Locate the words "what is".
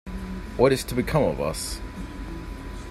0.57-0.83